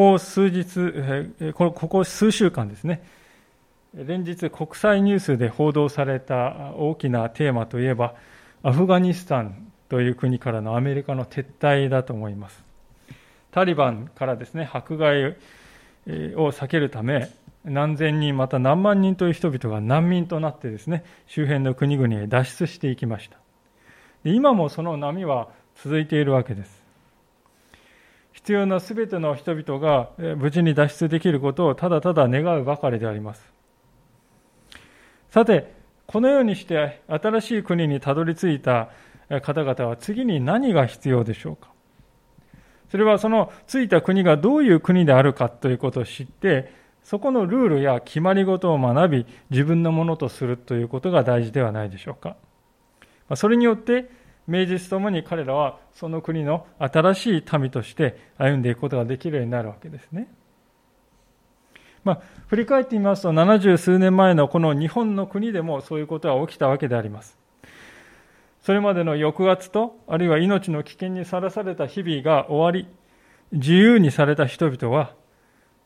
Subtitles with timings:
[0.00, 3.02] ここ数日、ここ数週間ですね、
[3.92, 8.14] 連日国際ニュースで報道された大きなテーマといえば、
[8.62, 12.64] アフガニスタンという国からのアメリカの撤退だと思います。
[13.50, 15.34] タリバンからですね、迫害を
[16.06, 17.28] 避けるため、
[17.66, 23.36] 何千人、また何万人という人々が難民となってですね、周辺の国々へ脱出していきました。
[24.24, 26.79] 今もその波は続いているわけです。
[28.42, 33.52] 必要なすべての人々が無事に脱出できることをただただ願うばかりであります。
[35.30, 35.72] さて、
[36.06, 38.88] このようにして新しい国にたどり着いた
[39.42, 41.70] 方々は次に何が必要でしょうか？
[42.90, 46.72] それはその着いた国がどういう国であるかということを知って、
[47.04, 52.36] そこのルールや決まり事を学び、自分のものとするということが大事ではないでしょうか。
[53.36, 54.10] それによって、
[54.50, 60.26] 名実ともに彼らはその国の新しい民として歩んでいくことができるようになるわけですね。
[62.02, 67.38] まあ、振り返ってみますと、70数年前のこの日本の国でもそういうことは起きたわけであります。
[68.62, 72.88] それまでの抑圧と、あるいは命の危険にさらされた日々が終わり、
[73.52, 75.14] 自由にされた人々は、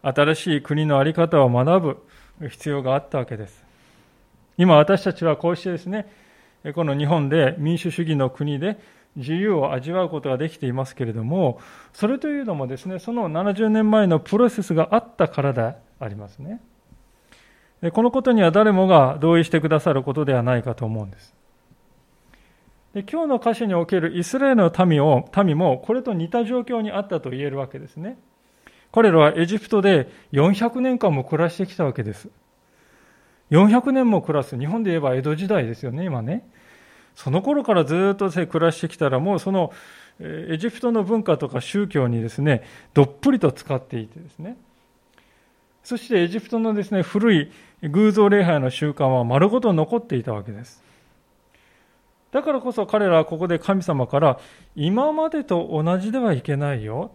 [0.02, 1.98] 新しい国の在り方を学
[2.40, 3.62] ぶ必要があったわけです。
[4.56, 6.06] 今私たちはこうしてですね、
[6.72, 8.78] この日本で民主主義の国で
[9.16, 11.60] 自由を味わうことができていますけれども、
[11.92, 16.60] それというのもですね、その70年前のプロセスがあったからでありますね。
[17.92, 21.34] このことには誰もが同意してくださることではないかと思うんです。
[22.94, 28.16] で今日の歌詞におけるイスラエルの民を民もこれと似た状況にあったと言えるわけですね。
[28.92, 32.30] 彼らはエジプトで400年間も暮らしてきたわけです。
[33.50, 36.48] 400年も暮らす、日本で言えば江戸時代ですよね、今ね。
[37.14, 39.72] その頃からずっと暮らしてきたら、もうその
[40.20, 44.56] エジプトの文化とか宗教にですね、どっぷりと使っていてですね。
[45.82, 47.52] そしてエジプトのですね、古い
[47.82, 50.82] 偶像礼拝の習慣は丸ごと残っていたわけです。
[52.32, 54.40] だからこそ彼らはここで神様から
[54.74, 57.12] 今までと同じではいけないよ。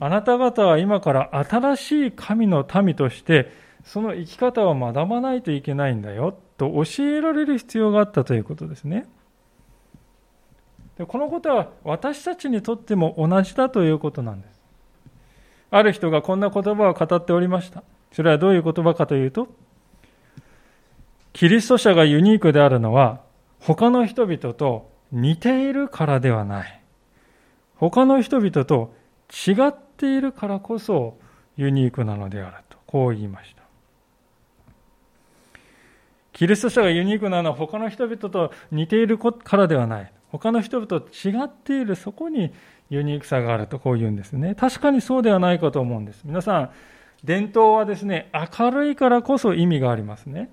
[0.00, 3.52] あなた方は今から新しい神の民として
[3.84, 9.06] その生き方を学ばないといけないんだよと教えられる必要があったということですね。
[10.98, 14.60] でこのことは私たちにとっても同じだということなんです。
[15.70, 17.82] ある人がこんな言葉を語っておりました。
[18.12, 19.48] それはどういう言葉かというと、
[21.32, 23.22] キリスト者がユニークであるのは、
[23.58, 26.80] 他の人々と似ているからではない。
[27.74, 28.94] 他の人々と
[29.30, 31.18] 違っているからこそ
[31.56, 33.63] ユニークなのであると、こう言いました。
[36.34, 40.12] キリスト者がユニークなのは他の人々と似ているからではない。
[40.28, 42.52] 他の人々と違っているそこに
[42.90, 44.56] ユニークさがあるとこう言うんですね。
[44.56, 46.22] 確かにそうではないかと思うんです。
[46.24, 46.70] 皆さん、
[47.22, 50.50] 伝統はですね、明るいからこそ意味がありますね。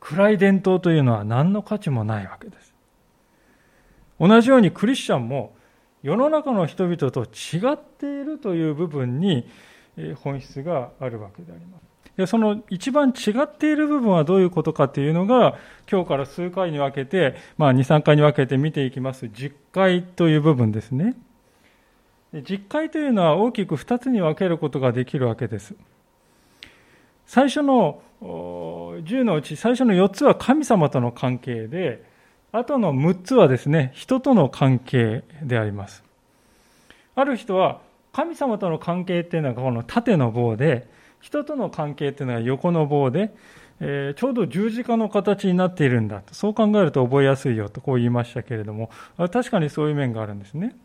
[0.00, 2.74] 暗い伝統というのは何の価値もないわけです。
[4.18, 5.54] 同じようにクリスチャンも
[6.02, 9.46] 世の中の人々と違っているという部分に
[10.22, 11.95] 本質があるわけであります。
[12.16, 15.58] でその一番違っている部分はどういうことかというのが
[15.90, 21.14] 今日から数回に分けて、まあ、2、3回に分けて見ていきます実会という部分ですね。
[22.32, 25.74] 実会というのは大きく2つに分けることができるわけです。
[27.26, 32.04] 最初の10のうち最初の4つは神様との関係で、
[32.52, 36.02] あとの6つはですね、人との関係であります。
[37.14, 37.80] ある人は
[38.12, 40.88] 神様との関係っていうのはこの縦の棒で、
[41.20, 43.34] 人との関係っていうのは横の棒で、
[43.80, 46.34] えー、ちょうど十字架の形になっているんだと。
[46.34, 50.76] そう考えると覚えやすいよとこう言いましたけれども、確かにそういう面があるんですね。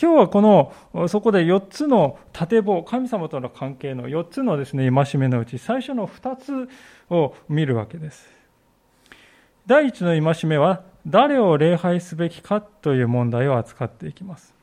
[0.00, 6.68] 今日はこの、そこで4つの縦棒、神様との関係の4つのですね、戒めのうち、最初の2つ
[7.10, 8.30] を見るわけです。
[9.66, 14.54] 第1の戒めは、誰を礼拝すべきかという問題を扱っていきます。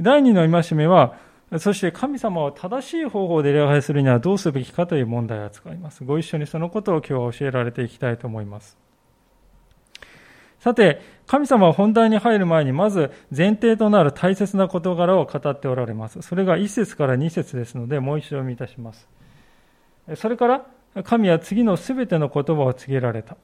[0.00, 1.14] 第2の戒めは、
[1.58, 6.02] そして神様を正しい方法で礼拝するにはどうすべきかという問題を扱います。
[6.02, 8.78] ご一緒にそのことを今日は教えられていきたいと思います。
[10.60, 16.22] さて、神様は本題に入る前に、まず前提となる大切な事柄を語っておられます。
[16.22, 19.08] それが1節から2節ですので、もう一度読みいたします。
[20.14, 20.66] それから、
[21.04, 23.36] 神は次のすべての言葉を告げられた。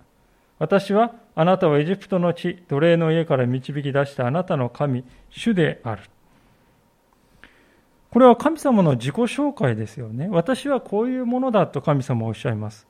[0.59, 6.03] 私はあなたをエジプトの地、奴隷の家から導き出したあなたの神、主である。
[8.11, 10.29] これは神様の自己紹介ですよね。
[10.31, 12.87] 私はこういうものだと神様はおっしゃいます。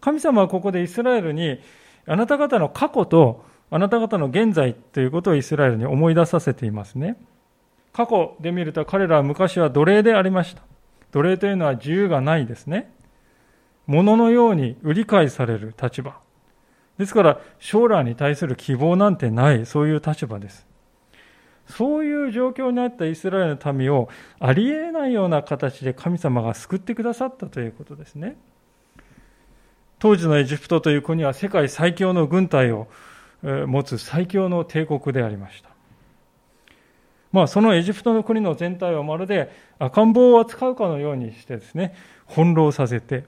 [0.00, 1.60] 神様はここでイスラエルに
[2.06, 7.16] あなた方の過去とあなた方の現在ということをイスラエルに思い出させていますね。
[7.92, 10.62] 過去で見ると彼らは昔は奴隷でありました。
[11.12, 12.92] 奴隷というのは自由がないですね。
[13.86, 16.18] 物のように売り買いされる立場。
[16.98, 20.66] ですから将来に対する希望なんてない、そういう立場です。
[21.68, 24.08] そういう状況にあったイスラエルの民を
[24.38, 28.36] ありえないような形で神様が救ってくださったということですね。
[29.98, 32.88] 当時のエジプトという国は世界最強の軍隊を
[33.42, 35.70] 持つ最強の帝国でありました。
[37.32, 41.94] まあ、そのエジプトの国の全体をまるで赤ん坊を扱うかのようにしてですね、
[42.26, 43.24] 翻弄させて、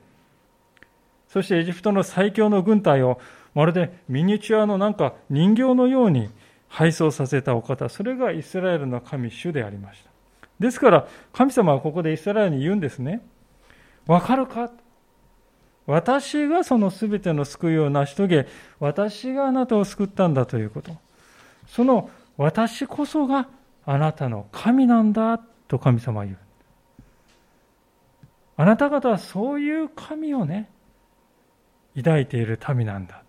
[1.28, 3.20] そしてエジプトの最強の軍隊を
[3.54, 6.30] まるでミニチュアのなんか人形のように
[6.68, 10.10] 配送させたお方、それがイスラエルの神主でありました。
[10.60, 13.22] ですから、神様はここでイスラエルに言うんですね。
[14.06, 14.70] わかるか？
[15.86, 18.48] 私がその全ての救いを成し遂げ、
[18.78, 20.96] 私があなたを救ったんだということ。
[21.66, 23.48] その私こそが
[23.86, 26.38] あなたの神なんだと神様は言う。
[28.58, 30.68] あなた方はそういう神をね、
[31.96, 33.22] 抱いている民なんだ。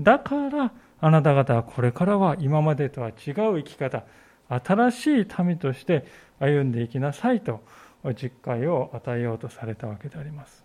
[0.00, 0.72] だから、
[1.04, 3.14] あなた方はこれからは今までとは違う
[3.58, 4.04] 生き方、
[4.48, 6.06] 新しい民として
[6.38, 7.60] 歩んでいきなさいと
[8.14, 10.64] 実戒を与えようとされたわけであります。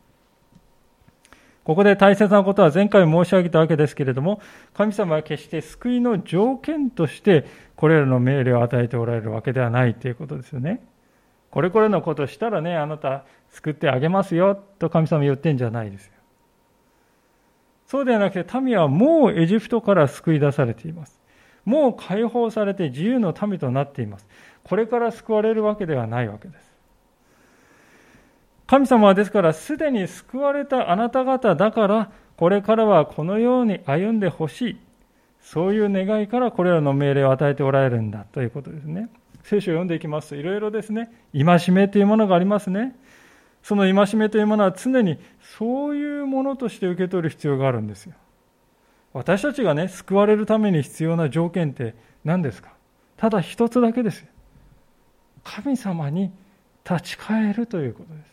[1.64, 4.40] ここで大切なことは前回申し上げたわけですけれども、
[4.76, 7.46] 神様は決して救いの条件として
[7.76, 10.86] これらの命令を与えておられるわけではないということですよね。
[11.50, 16.12] これこれのことしたらね、あなた救ってあげますよと神様言ってんじゃないですよ。
[17.88, 21.20] そうではなくて民はもうエジプトから救い出されています。
[21.66, 24.28] もう解放されて自由の民となっています。
[24.64, 26.68] これから救われるわけではないわけです。
[28.68, 34.78] 神様はですからすでに救われたあなた方だからこれからはこのように歩んでほしい
[35.42, 39.10] そういう願いからこれらの命令を与えておられるんだということですね
[39.44, 42.94] 聖書を読んでいきますといろいろですね戒めというものがありますね
[43.64, 45.20] その戒めというものは常に
[45.58, 48.14] そういうものとして受け取る必要があるんですよ。
[49.14, 52.72] 私たちがね救われるために必要な条件って何ですか？
[53.18, 54.28] ただ一つだけですよ。
[55.44, 56.32] 神様に
[56.90, 58.26] 立ち返るということで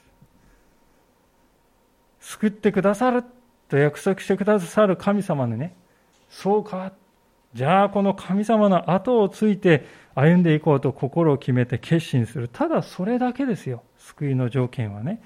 [2.20, 2.32] す。
[2.32, 3.24] 救ってくださる
[3.68, 5.74] と約束してくださる神様にね、
[6.28, 6.92] そうか。
[7.54, 12.48] じゃあこの神様の後をついて歩んでいこうと心を決めて決心する。
[12.48, 13.82] ただそれだけですよ。
[13.98, 15.20] 救いの条件はね。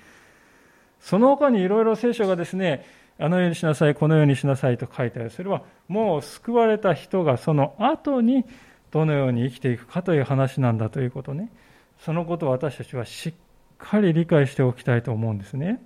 [1.00, 2.84] その他にいろいろ聖書がですね、
[3.18, 5.30] あのようにしなさい、このようにしなさいと書いてある。
[5.30, 8.44] それはもう救われた人がその後に
[8.90, 11.50] どのように生きていくかという話なんだということね。
[11.98, 13.34] そのことを私たちはしっ
[13.76, 15.82] かり理解しておきたいと思うんですね。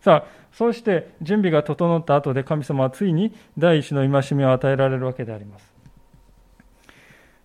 [0.00, 5.77] さあ、そうして準備が整った後で神様はついに第一の戒めを与えられるわけであります。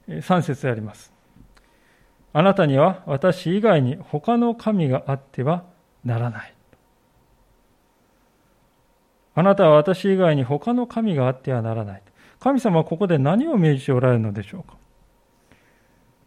[0.08, 1.14] 3節であります。
[2.34, 5.64] あなたには私以外に他の神があっては
[6.04, 6.54] ならない。
[9.36, 12.02] あなたは私以外に他の神があってはならない。
[12.40, 14.76] 神様はここで何を命じておられるのでしょうか。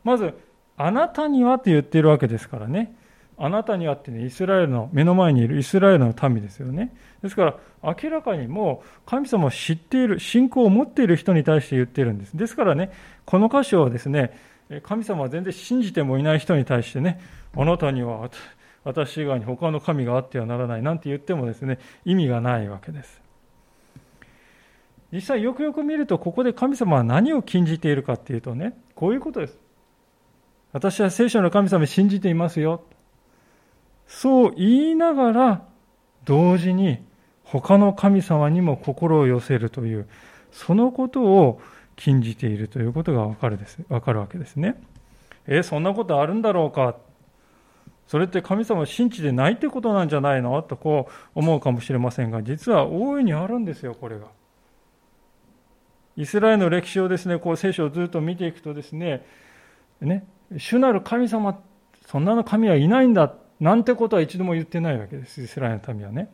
[0.03, 0.35] まず、
[0.77, 2.95] あなたにはと言っているわけですからね。
[3.39, 6.95] あなたにあってね、イスラエルの、目の前にいるイスラエルの民ですよね。
[7.23, 12.37] ですから、明らかにもう神様を知っている、信仰を持っている人に対して言っているんです。
[12.37, 12.91] ですからね、
[13.27, 14.39] この箇所はですね、
[14.83, 17.21] 神様は全然信じてもいない人に対してね、
[17.55, 18.31] あなたには
[18.85, 23.21] 私以外に他の神があってはならないなんて言ってもですね、意味がないわけです。
[25.13, 29.59] 実際よくよく見ると、ここで神様は何を禁じているかっていうとね、こういうことです。
[30.73, 32.83] 私は聖書の神様を信じていますよ。
[34.07, 35.63] そう言いながら、
[36.25, 37.05] 同時に
[37.45, 40.07] 他の神様にも心を寄せるという、
[40.51, 41.61] そのことを
[41.97, 44.81] 禁じているということがわかるですわかるわけですね。
[45.47, 46.97] え、そんなことあるんだろうか。
[48.07, 50.63] それって神様を信じてないってことなんじゃないの？
[50.63, 54.27] とこう思うかもしれませんが、実は大いにあるんですよ、これが。
[56.17, 59.27] イスラエルの歴史をですね、こう聖書をずっと見ていくとですね、
[60.01, 60.25] ね、
[60.57, 61.61] 主なる神様、
[62.07, 66.29] そんなの神はいないんだなんてことは一度も言ってないわけです、イスラエルの民はね。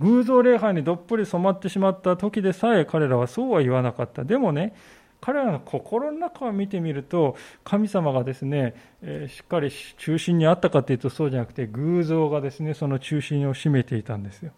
[0.00, 4.24] 偶像礼拝にどっぷり染まってしまった時でさえ彼らはそうは言わなかった。
[4.24, 4.74] でもね、
[5.20, 14.52] 彼らの心の中を見てみると、神様がですね、えー、しっかり中心にあったかというとそうじゃなくて、偶像がですね、その中心を占めていたんですよ。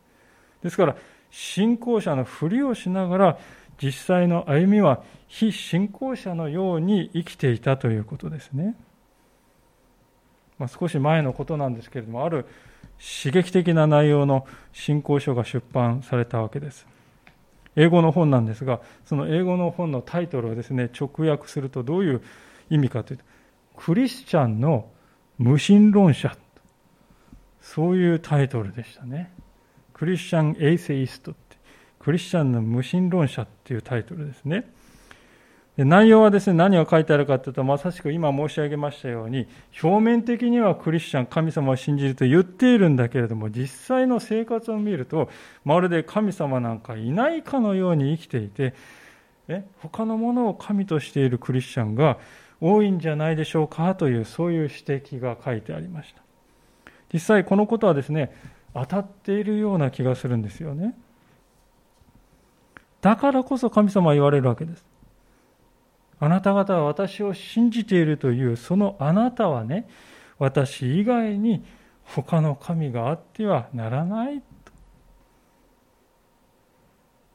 [0.62, 0.97] ですから、
[1.30, 3.38] 信仰者のふりをしながら、
[3.83, 8.76] 実際の歩みは非信仰者のように生きていたということですね。
[10.61, 12.45] まあ、少し前のことなんですけれども、ある
[12.99, 16.87] 刺激的な内容の信仰書が出版されたわけです。
[17.76, 22.23] 英語の本なんですが、その英語の本のタイトルをですね、直訳するとどういう
[22.69, 23.25] 意味かというと、
[23.75, 24.90] クリスチャンの
[25.38, 26.37] 無神論者、
[27.62, 29.33] そういうタイトルでしたね。
[29.95, 31.57] クリスチャン・エイセイストって、
[31.99, 34.71] クリスチャンの無神論者っていうタイトルですね。
[35.77, 39.47] 内容はですね、何が書いてあるかというと、まさしく今申し上げましたように、
[39.83, 45.31] 表面的にはクリスチャン、神様を信じると言っているんだけれども、実際の生活を見ると、
[45.65, 48.75] まるで神様なんかいないかのように生きていて、
[49.49, 52.19] え他のものを神としているクリスチャンが
[52.61, 56.23] 多いんじゃないでしょうかという、そういう指摘が書いてありました。
[57.12, 58.35] 実際このことはですね、
[58.75, 60.95] 当たっているような気がするんですよね。
[63.00, 64.85] だからこそ神様は言われるわけです。
[66.21, 69.89] あなた方は私を信じているという、そのあなたはね、
[70.39, 71.65] 私以外に
[72.05, 74.45] 他の神があってはならないと。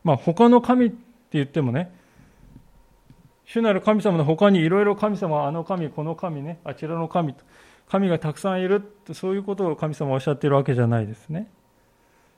[0.04, 0.98] まあ、他の神って
[1.32, 1.92] 言ってもね、
[3.46, 7.44] 主なる神様の他にいろいろ神様あの神、この神ね、あちらの神と、
[7.90, 11.48] 神がたくさんいると、そういうことを神様はおっしゃっているわけじゃないですね。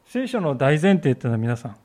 [0.05, 1.75] 聖書の大前提っていうのは皆さん、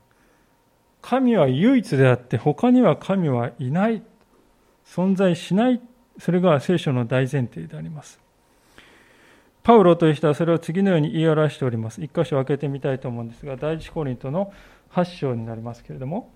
[1.01, 4.03] 神は唯一であって、他には神はいない。
[4.85, 5.81] 存在しない、
[6.19, 8.19] それが聖書の大前提であります。
[9.63, 12.01] パウロという人はそれを次のように言い表しております。
[12.03, 14.51] 一箇所開けてみたいと思うんですが、第一コリントの
[14.91, 16.29] 8章になりますけれども、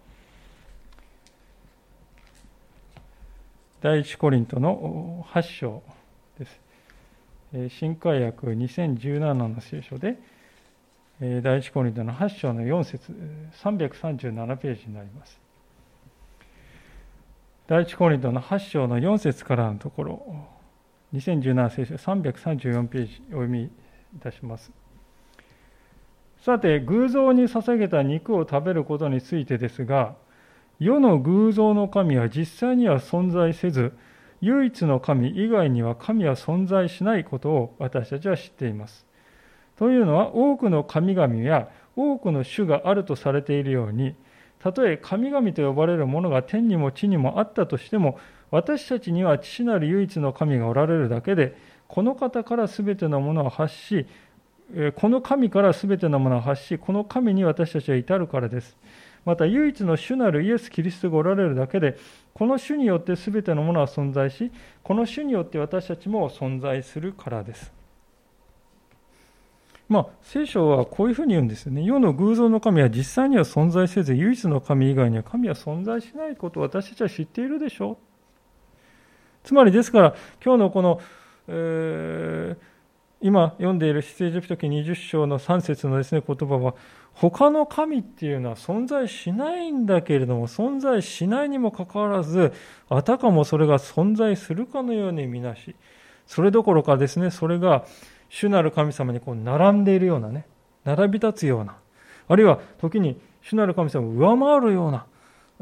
[3.81, 5.83] 第一コリントの8章
[6.39, 6.59] です。
[7.77, 10.17] 新海訳2017の聖書で、
[11.19, 13.11] 第一コリントの8章の4節
[13.61, 15.46] 337ページになります。
[17.67, 20.35] 第一コリントの8章の4節からのところ、
[21.13, 23.69] 2017聖書334ページお読みい
[24.23, 24.71] たします。
[26.39, 30.15] さて、偶像に捧げた肉を食べることについてですが、
[30.79, 33.91] 世の偶像の神は実際には存在せず、
[34.39, 39.05] 唯一の神以外には神は存在しないことを私たちは知っています。
[39.75, 44.15] というのは、多くの神々や多くの種があるとされているように、
[44.59, 51.55] たとえ神々と呼ばれるものが天にも地にもあったとしても、私たちには父なる唯一の神がおられるだけで、
[51.87, 54.05] この方から全てのものを発し、
[54.95, 58.77] この神から全てのものを発し、この神に私たちは至るからです。
[59.25, 61.97] また唯一の主なるイエス・キリストがおられるだけで、
[62.33, 64.51] この主によって全てのものは存在し、
[64.83, 67.76] この主によって私たちも存在するからです。
[69.89, 71.83] まあ、聖書はこういうふうに言うんですよね。
[71.83, 77.97] 世の偶像の神は実際には存在せず、唯一の神以外には神は存在しないことを私たちは知っているでしょう。
[79.43, 80.99] つまりですから、今日のこの、
[81.47, 82.77] えー、
[83.21, 86.75] 今読んでいる出エジプト記20章の3節のですね、言葉は、
[87.13, 92.53] 他の神っていうのは存在しないんだけれども、存在しないにもかかわらず、
[92.89, 95.75] あたかもそれが存在するかのようにみなし、
[96.27, 97.85] それどころかですね、それが
[98.29, 100.45] 主なる神様にこう並んでいるようなね、
[100.83, 101.75] 並び立つような、
[102.27, 105.05] あるいは時に主なる神様を上回るような、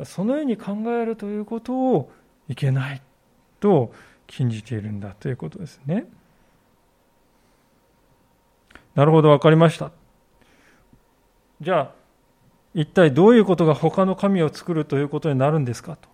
[0.06, 2.12] そのように考えるということを
[2.48, 3.02] いけない
[3.60, 3.94] と
[4.28, 6.06] 禁じているんだということですね。
[8.96, 9.92] なるほど、わかりました。
[11.62, 11.92] じゃあ、
[12.74, 16.10] 一体どういうことが他の神を作るということになるんですかと。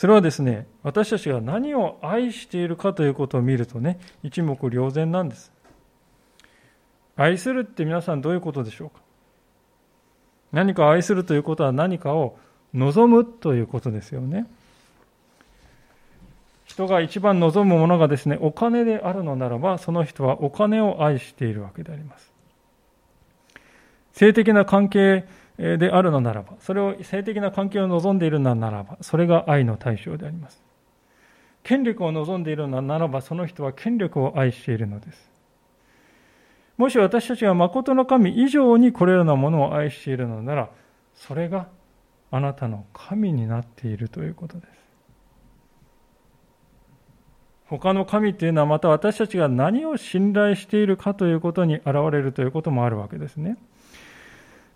[0.00, 5.52] それはですね、私たちが何を愛しているかということを見るとね、一目瞭然なんです。
[7.16, 9.02] 愛するって皆さんどういうことでしょうか？
[10.52, 12.38] 何か愛するということは何かを
[12.72, 14.46] 望むということですよね。
[16.64, 22.32] 人が一番望むものがですね、お金であるのならば、その人はお金を愛しているわけであります。
[24.14, 25.26] 性的な関係
[25.60, 30.62] であるのならば、それを性的な関係を望んでいるのならば、それが愛の対象であります。
[31.62, 35.30] 権力を望んでいるのならば、その人は権力を愛しているのです。
[36.78, 40.70] もし私たちが誠の神以上にこれらのものを愛しているのなら、
[41.14, 41.68] それが
[42.30, 44.68] あなたの神になっているということです。
[47.66, 53.58] 他の神というのはまた私たちが何を信頼しているかということに現れるということもあるわけですね。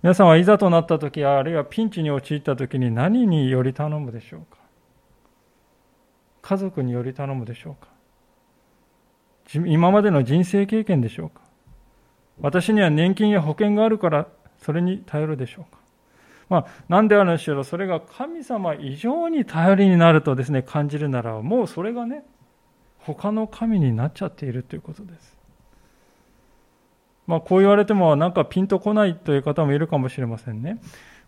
[0.05, 4.59] 皆さんはいざとなった時あるいはピンチに陥った時に何により頼むでしょうか？
[6.43, 7.89] 家族により頼むでしょうか？
[9.65, 11.41] 今までの人生経験でしょうか？
[12.39, 14.27] 私には年金や保険があるから
[14.59, 15.79] それに頼るでしょうか？
[16.51, 22.27] まあ、何であるにしろそれが神様以上に頼りになるとですね感じるならもうそれがね
[22.99, 25.34] 他の神になっちゃっているということです。
[27.27, 30.81] まあ、こう言われてもなんかピンとこないという方もいるかもしれませんね。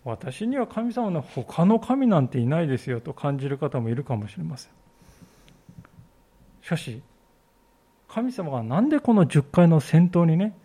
[0.03, 4.71] 私には神様の他の神なんていないですよと感じる方もいるかもしれません。
[6.61, 7.01] しかし、
[8.07, 10.57] 神様がなんでこの10回の戦闘にね、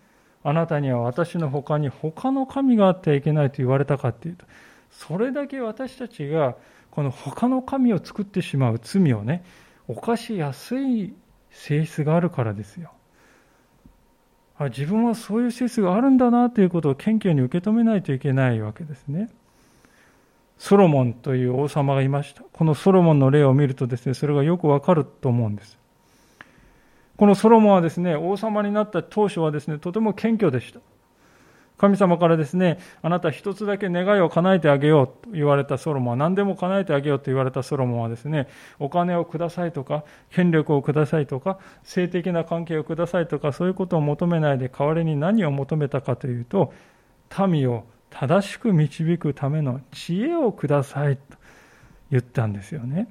[0.45, 4.47] あなたには私の他に他の神があってはいけないと言われたかっていうと、
[4.91, 6.57] それだけ私たちが
[6.91, 9.45] この他の神を作ってしまう罪をね、
[9.89, 11.15] 犯しやすい
[11.51, 12.93] 性質があるからですよ。
[14.59, 19.31] あ自分はそういう性質があるんだなということを謙虚に受け止めないといけないわけですね。
[20.59, 22.45] ソロモンという王様がいました。
[22.53, 25.77] このソロモンの例を見るとですね、それがよくわかると思うんです。
[27.17, 30.81] このソロモンはですね、王様になった当初はですね、とても謙虚でした。
[31.83, 38.47] 神様からですね、あなた一つだけ願いを叶えてあげようと言われたソロモンは、何でも叶えてあげようと言われたソロモンはですね、
[38.79, 46.73] お金をくださいとか、権力をくださいとか、性的な関係をくださいとか、そういうことを求めないで代わりに何を求めたかというと、
[47.49, 51.23] 民を正しく導くための知恵をくださいと
[52.13, 53.09] 言ったんですよね。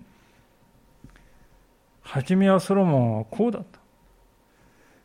[2.04, 3.81] 初めはソロモンはこうだった。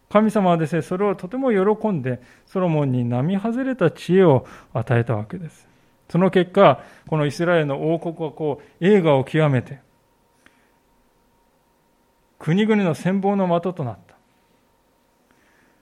[0.08, 5.68] 神様はですね、それをとても喜んで、ソロモンに並外れた知恵を与えたわけです。
[6.08, 9.80] その結果、このイスラエルの王国はこう、映画を極めて、
[12.38, 14.14] 国々の戦望の的となった。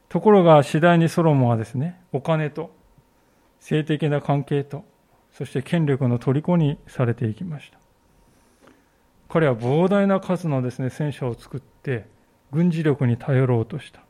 [0.09, 2.71] ところが次第にソロモンはですね、お金と
[3.59, 4.85] 性的な関係と、
[5.33, 7.79] そして権力の虜にされていきました。
[9.29, 12.07] 彼は膨大な数のですね、戦車を作って、
[12.53, 14.04] 軍事力に頼ろうとした。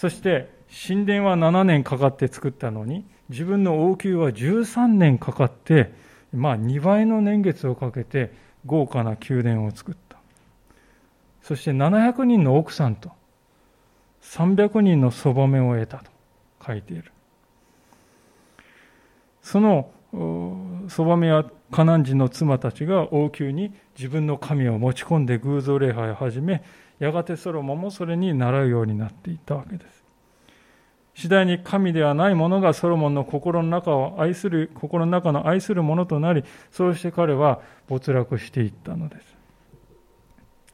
[0.00, 0.48] そして、
[0.88, 5.92] 神殿は7年かかって作ったのに、自分の王宮は13年かかって、
[6.32, 8.32] まあ2倍の年月をかけて
[8.64, 10.16] 豪華な宮殿を作った。
[11.42, 13.10] そして700人の奥さんと
[14.22, 16.10] 300人のそばめを得たと。
[16.66, 17.12] 書いている。
[19.42, 19.90] その
[20.90, 26.62] そばめやカナン人の妻たちが王宮に自分の神を持ち込んで偶像礼拝を始め、
[26.98, 30.04] やがてソロモンもそれに習うようになっていったわけです。
[31.14, 39.36] 次第に神ではないものがソロモンの心の中を愛する、心の中の愛するものとなり、そうして彼は没落していったのです。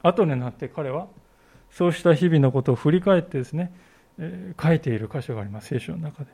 [0.03, 1.09] 後になって彼は、
[1.71, 3.73] そうした日々のことを振り返ってですね
[4.19, 6.31] え、書いている箇所があります、聖書の中で。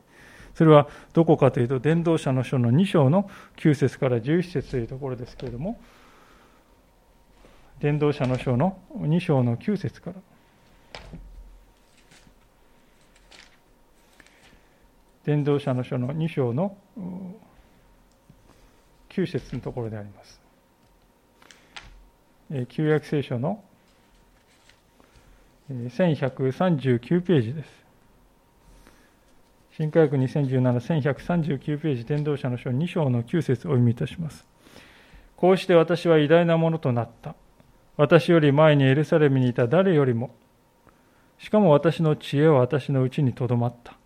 [0.55, 5.79] それはどこかというと、伝道者の書の2章の9節から11節というところですけれども、
[7.79, 10.17] 伝道者の書の2章の9節から。
[15.25, 16.77] 伝道者の書の2章の
[19.09, 20.39] 9節のところであります。
[22.69, 23.63] 旧約聖書の
[25.71, 27.82] 1139ページです。
[29.75, 34.45] 新科学2017、1139ページ、伝道者の書2章の9節をお読みいたします。
[35.35, 37.33] こうして私は偉大なものとなった。
[37.97, 40.29] 私より前にエルサレムにいた誰よりも、
[41.39, 43.97] しかも私の知恵は私のうちにとどまった。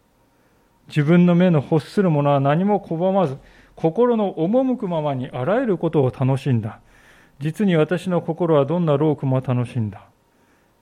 [0.88, 3.38] 自分の目の欲するものは何も拒まず、
[3.76, 6.80] 心の赴くままにあらゆることを楽しんだ。
[7.42, 10.06] 実に私の心はどんな労苦も楽しんだ。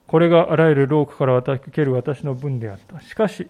[0.06, 3.00] これがあらゆる労苦から受ける私の分であった。
[3.00, 3.48] しかし、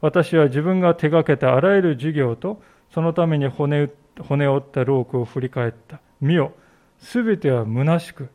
[0.00, 3.90] 私は自分が手がけたあらゆる事業と、そのために骨
[4.22, 6.00] 骨折った労苦を振り返った。
[6.20, 6.52] 見よ、
[6.98, 8.28] すべては虚しく、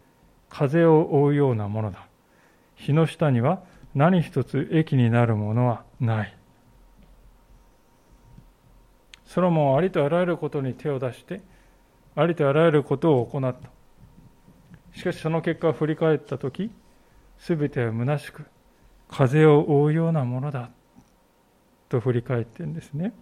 [0.49, 2.05] 風を追うようなものだ。
[2.75, 3.61] 日の下には
[3.95, 6.35] 何一つ益になるものはない。
[9.25, 11.41] ソロモンはありとあらゆることに手を出して、
[12.15, 13.69] ありとあらゆることを行った。
[14.97, 16.69] しかしその結果を振り返ったとき、
[17.39, 18.45] すべては虚しく、
[19.09, 20.69] 風を追うようなものだ。
[21.91, 23.13] と振り返ってるんですね。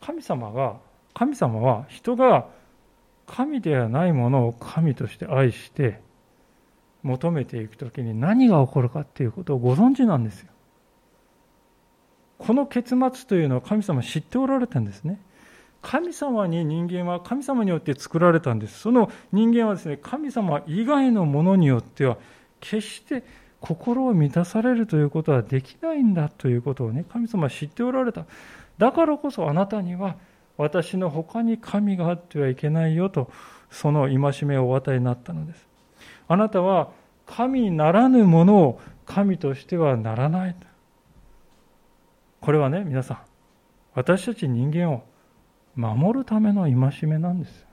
[0.00, 0.76] 神様が、
[1.14, 2.46] 神様は人が
[3.26, 6.00] 神ではないものを神として愛して
[7.02, 10.48] 求めていくときに何が起こるかっていうことをご存知なんですよ。
[12.38, 15.20] この結末というのは神様知っておられたんですね。
[15.82, 18.80] 神様に人間は神様によって作られたんです。
[18.80, 22.16] その人間はですね、神様以外のものによっては
[22.60, 23.24] 決して
[23.60, 28.24] 心を満たされるということはできないんだということをね、神様は知っておられた。
[28.78, 30.16] だからこそあなたには
[30.56, 33.30] 私の他に神があってはいけないよと、
[33.70, 35.66] その戒めをお与えになったのです。
[36.28, 36.90] あなたは
[37.26, 40.56] 神ならぬものを神としてはならない。
[42.40, 43.18] これはね、皆さん、
[43.94, 45.02] 私たち人間を
[45.74, 47.67] 守るための戒めなんです。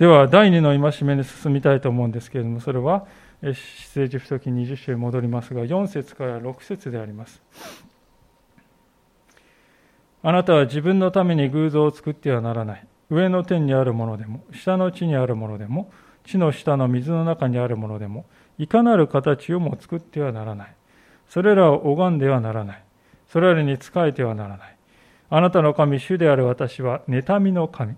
[0.00, 3.06] では、第2の戒めに進みたいと思うんですけれども、それは、
[3.42, 7.42] 出エジプト記20章に戻りますが、4節から6節であります。
[10.22, 12.86] あなたは自分のために偶像を作ってはならない。
[13.10, 15.92] 上の天にあるものでも、下の地にあるものでも、
[16.24, 18.24] 地の下の水の中にあるものでも、
[18.56, 20.74] いかなる形をも作ってはならない。
[21.28, 22.84] それらを拝んではならない。
[23.28, 24.76] それらに仕えてはならない。
[25.28, 27.96] あなたの神、主である私は、妬みの神。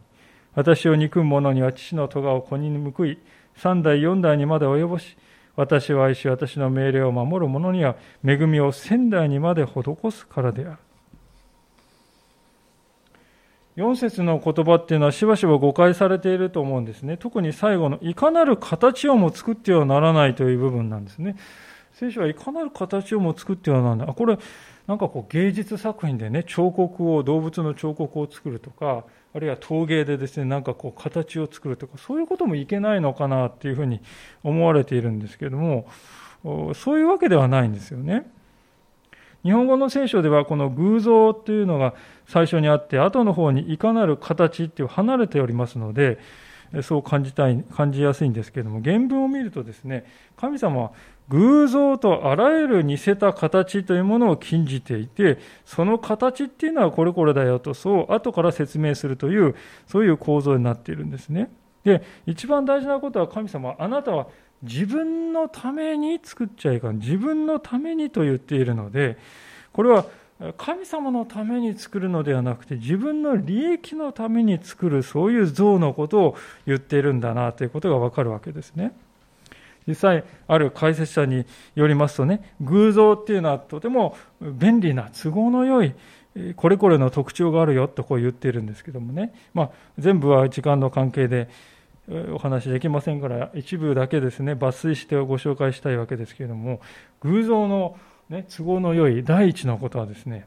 [0.54, 3.18] 私を憎む者には父の咎を子に報い、
[3.56, 5.16] 三代四代にまで及ぼし、
[5.56, 10.78] 私を愛し、私の命令を守る者には、恵みを仙代にまで施すからである。
[13.76, 17.16] 4節の言葉っていうのはしばしば誤解されていると思うんですね。
[17.16, 21.36] 特に最後の、いかなる形をも作ってはならないという部分なんですね。
[21.94, 24.08] 聖書はいかなる形をも作ってはならない。
[24.08, 24.38] あ、これ、
[24.86, 34.00] なんかこう芸術作品でね、彫刻を、動物の彫刻を作るとか、あるいは陶芸でですね、なんかこう形を作るとか、そういうこともいけないのかなっていうふうに
[34.42, 35.86] 思われているんですけれども、
[36.74, 38.30] そういうわけではないんですよね。
[39.42, 41.94] 日本語の聖書ではこの偶像というのが
[42.26, 46.18] 最初にあって、後の方にいかなる形っていう離れておりますので、
[46.82, 50.92] そう感じたい、感じやすいんですけれども、原文を見るとですね、神様は
[51.32, 59.54] 偶像とあらゆる似せた形というものを禁じていて、その形っていうのはこれこれだよと、そう後から説明するという、
[59.86, 61.50] そういう構造になっているんですね。
[61.84, 64.26] で、一番大事なことは神様、あなたは
[64.62, 66.98] 自分のために作っちゃいかん。
[66.98, 69.16] 自分のためにと言っているので、
[69.72, 70.04] これは
[70.58, 78.92] 神様のために作るのではなくて、自分の利益のために作る、そういう像のことを言っているんだなということがわかるわけですね。
[79.86, 85.94] 実際、ある解説者によりますとね、偶像っていうのはとても便利な、都合の良い、
[86.56, 91.48] これこれの特徴があるよとこう言っているんですけどもね、まあ、全部は時間の関係で
[92.32, 96.80] お話できませんから、一部だけですね、抜粋してご紹介したいわけですけれども、
[97.20, 97.96] 偶像の
[98.28, 100.46] ね、都合の良い第一のことはですね、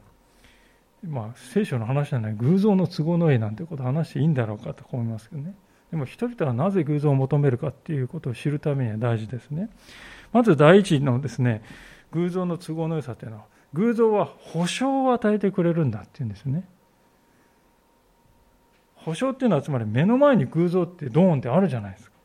[1.06, 5.54] まあ、聖書の話じゃない偶像の都合のいいなんてことを話していいんだろうかと思いますけどね。
[5.96, 9.70] でも人々はなぜ偶像を求めるかっていうことを知るためには大事ですね。
[10.30, 11.62] まず第一のですね、
[12.12, 16.68] 偶像の都合の良さというのは、偶像は保証を与えてくれるんだっていうんですね。
[18.94, 22.16] 保証っていうのはつまり目の前に偶像ってドーンってあるじゃないですか。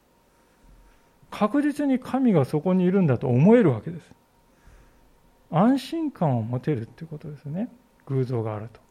[1.32, 4.12] 確実に神がそこにいるんだと思えるわけです。
[5.50, 7.70] 安心感を持てるっていうことですね。
[8.08, 8.82] 偶像があると。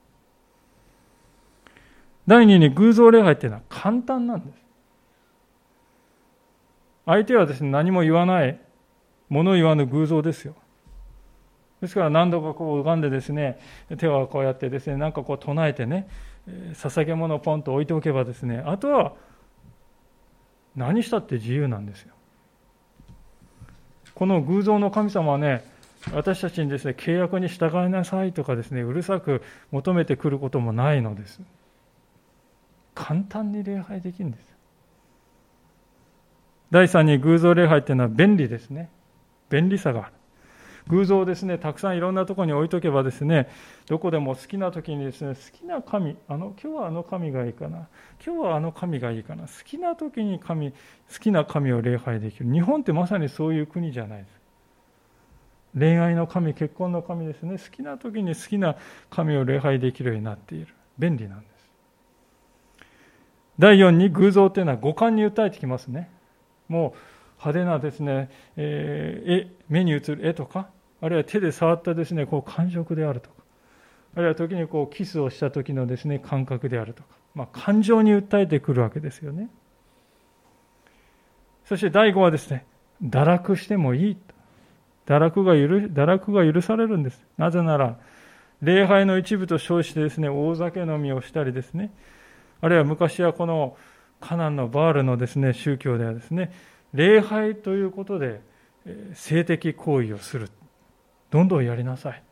[2.26, 4.69] 第二に偶像礼拝っていうのは簡単なんです。
[7.06, 8.60] 相手はですね、何も言わない、
[9.28, 10.54] 物言わぬ偶像ですよ。
[11.80, 13.58] ですから何度かこう拝んでですね、
[13.98, 16.08] 手はこうやってですね、なんかこう唱えてね、
[16.74, 19.14] 捧げ物をポンと置いておけばですね、あとは
[20.76, 22.14] 何したって自由なんですよ。
[24.14, 25.64] この偶像の神様はね、
[26.12, 31.40] 私たちにですね、契約に従いなさいとかですね、うるさく求めてくることもないのです。
[32.94, 34.49] 簡単に礼拝できるんです。
[36.70, 38.90] 第3に偶像礼拝っていうのは便利ですね。
[39.48, 40.12] 便利さがある。
[40.88, 43.48] 偶像をですね、たくさんいろんなところに置いとけばですね、
[43.86, 47.88] どこでも好きな時にですね、好きな神、あの、今日はあの神がいいかな、
[48.24, 50.76] 今日はあの神がいいかな、好きな時に神、好
[51.20, 52.52] きな神を礼拝できる。
[52.52, 54.40] 日本ってまさにそういう国じゃないです。
[55.78, 57.58] 恋愛の神、結婚の神ですね。
[57.58, 58.76] 好きな時に好きな
[59.10, 60.74] 神を礼拝できるようになっている。
[60.98, 61.50] 便利なんです。
[63.58, 66.10] 第4に偶像というのは五感に訴えてきますね。
[66.70, 73.36] もう派手なですね、えー、目に映る絵とか、あるいは手で触ったですね、こう感触であるとか、
[74.14, 79.50] あるいは時にこうキスをした時のですね、感覚であるとか、まあ、感情に訴えてくるわけですよね。
[81.64, 82.66] そして第5はですね、
[83.02, 84.34] 堕落してもいいと。
[85.06, 87.24] 堕落が許堕落が許されるんです。
[87.36, 87.98] なぜなら、
[88.62, 91.92] 礼拝の一部と称してですね、大酒飲みをしたりですね、
[92.60, 93.76] あるいは昔はこの
[94.20, 96.52] カナンのバールのですね、宗教ではですね、
[96.92, 98.40] 礼拝ということで
[99.14, 100.50] 性的行為をする。
[101.30, 102.22] どんどんやりなさい。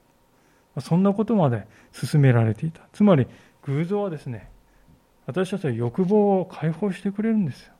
[0.80, 2.82] そんなことまで進められていた。
[2.92, 3.26] つまり、
[3.62, 4.48] 偶像はですね、
[5.26, 7.72] 私たちは欲望を解放してくれるんですよ。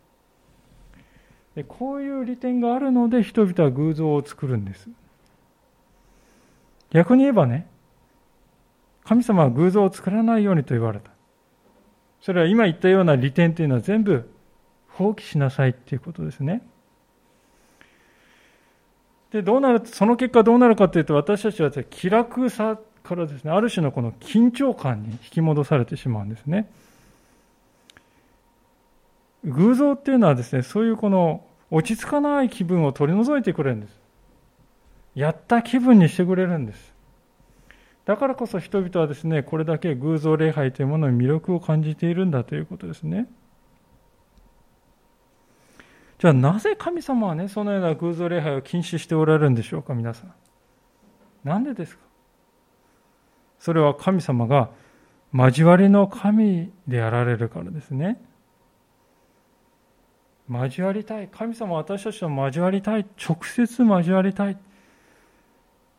[1.54, 4.88] でこういう利点があるので人々は偶像を作るんです。
[6.90, 7.66] 逆に言えばね、
[9.04, 11.10] 神様は偶像を作らないようにと言われた。
[12.20, 14.28] それは今言ったような利点というのは全部
[14.88, 16.62] 放棄しなさいっていうことですね。
[19.30, 26.70] で、どうなる、その結果どうなるかというと、私たちは気楽さからですね、ある種のこの緊張感に引き戻されてしまうんですね。
[29.44, 33.92] 偶像っていうのはですね、そういうこの落ち着かない気分を取り除いてくれるんです。
[35.14, 36.92] やった気分にしてくれるんです。
[38.08, 43.28] だからこそ人々はですね、これだけ偶像礼拝というものに魅力を感じているんだということですね。
[46.18, 50.32] じゃあなぜ神様はね、そのような偶像礼拝を禁止しておられるんでしょうか、皆さん。
[51.44, 52.02] なんでですか
[53.58, 54.70] それは神様が
[55.34, 58.18] 交わりの神であられるからですね。
[60.48, 61.28] 交わりたい。
[61.28, 63.04] 神様は私たちと交わりたい。
[63.22, 64.56] 直接交わりたい。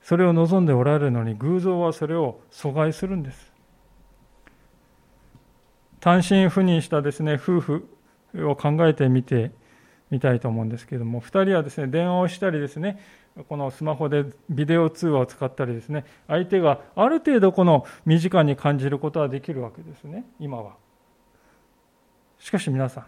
[0.02, 3.52] それを望んでおられるのに偶像はそれを阻害するんです。
[6.00, 7.90] 単身赴任したですね、夫婦
[8.36, 9.52] を考えてみて
[10.10, 13.00] みたいと思うんですけれども、2人はですね、電話をしたりですね、
[13.48, 20.74] このスマホでビデオ通話を使ったりですね、相手がある程度この身近に感じることはできるわけですね、今は。
[22.40, 23.02] しかし皆さ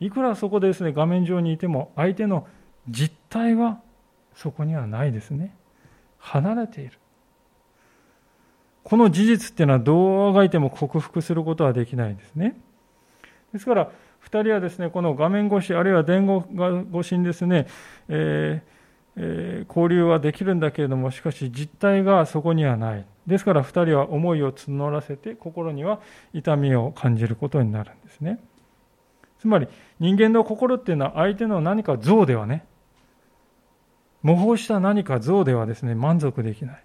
[0.00, 2.46] ん、いくらそこでですね、画面上にいても、相手の
[2.88, 3.80] 実態は
[4.34, 5.54] そこにはないですね。
[6.24, 6.92] 離れている。
[8.82, 12.58] この事実っていうのはどうあがいても克服することはできないんですね。
[13.52, 13.90] ですから、
[14.24, 16.44] 2人はですね、この画面越し、あるいは電話
[16.92, 17.66] 越しにですね、
[18.08, 18.74] えー
[19.16, 23.06] えー、交流はできるんだけれども、しかし実態がそこにはない。
[23.26, 26.00] ですから2人は思いを募らせて、心には
[26.32, 28.38] 痛みを感じることになるんですね。
[29.38, 29.68] つまり、
[30.00, 32.64] 人間の心っていうのは相手の何か像ではね、
[34.24, 36.84] 模倣した何か像ではですね、満足できない。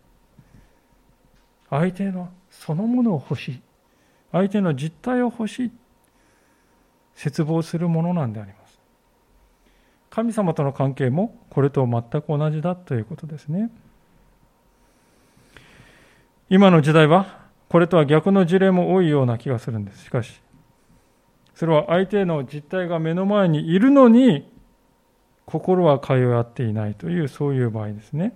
[1.70, 3.62] 相手のそのものを欲しい。
[4.34, 5.72] 相手の実態を欲しい。
[7.16, 8.80] 絶望するものなんであります。
[10.10, 13.72] 神様との関係もこれと全く同じだということですね。
[16.50, 20.04] 今の時代はこれとは逆の事例も多いような気がするんです。
[20.04, 20.42] しかし、
[21.56, 24.50] それは相手の実態が目の前にいるのに
[25.50, 28.34] 心は通い合っていないというそういう場合ですね。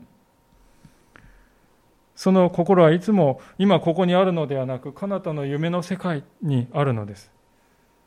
[2.16, 7.32] その心はいつも今ここにあるのではなく彼方の夢の世界にあるのです。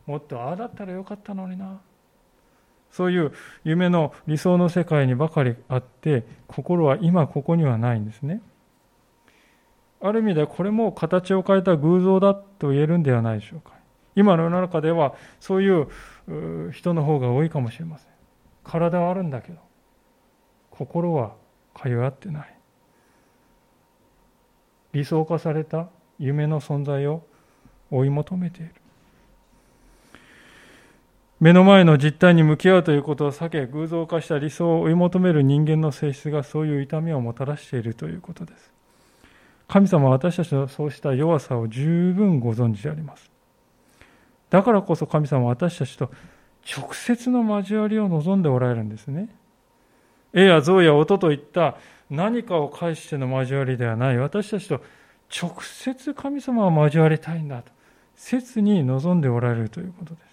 [0.07, 1.81] もっとああだったらよかったのにな。
[2.91, 3.33] そういう
[3.65, 8.41] 夢の理想の世界にばかりあって心は今ここにはないんですね。
[10.01, 13.73] ある意味でこれも形を変えた偶像だと言えるんではないでしょうか。
[14.15, 15.89] 今の世の中ではそういう
[16.73, 18.16] 人の方が多いかもしれません。
[18.67, 19.59] 体はあるんだけど
[20.71, 21.35] 心は
[21.81, 22.59] 通ってない。
[24.93, 27.23] 理想化された夢の存在を
[27.91, 28.73] 追い求めている。
[31.39, 38.73] 目の前の実態に向き合うということを避け偶像化した理想を追い求める人間の性質がそういう痛みをもたらしているということです。
[39.69, 43.31] 神様は私たちのそうした弱さを十分ご存知であります。
[44.49, 46.11] だからこそ神様は私たちと
[46.67, 49.29] 直接の交わりを望んでおられるんですね。
[50.33, 51.77] 絵や像や音といった
[52.11, 54.81] 何かを介しての交わりではない私たちと
[55.35, 57.73] 直接神様は交わりたいんだと
[58.17, 60.27] 切に望んでおられるということです。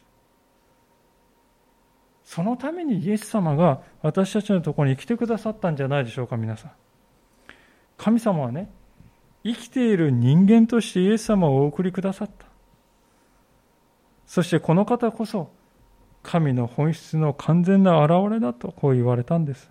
[2.23, 6.71] そのためにイエス様が私たちのところに来てくださったんじゃないでしょうか皆さん。
[7.97, 8.71] 神様はね
[9.43, 12.47] 生きている人間としてイエス様をお送りくださった。
[14.25, 15.51] そしてこの方こそ
[16.23, 19.69] 神の本質の完全な現れだとこう言われたんです。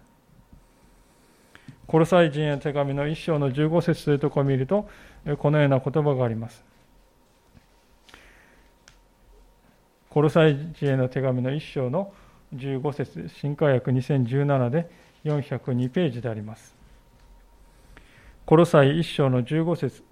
[1.86, 4.88] コロサイ人への手紙の一章の15節というところを見ると、
[5.38, 6.64] このような言葉があります。
[10.08, 12.12] コロサイ人への手紙の一章の
[12.54, 14.90] 15節新科学2017で
[15.24, 16.74] 402ページであります。
[18.44, 20.02] コロサイ一章の15節